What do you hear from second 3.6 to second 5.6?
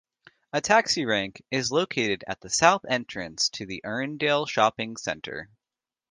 the Erindale Shopping Centre.